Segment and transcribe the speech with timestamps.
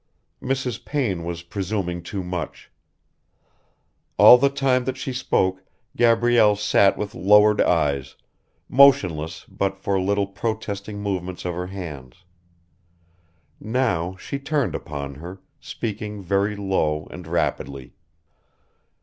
[0.41, 0.83] Mrs.
[0.83, 2.71] Payne was presuming too much.
[4.17, 5.63] All the time that she spoke
[5.95, 8.15] Gabrielle sat with lowered eyes,
[8.67, 12.23] motionless but for little protesting movements of her hands;
[13.59, 17.93] now she turned upon her, speaking very low and rapidly.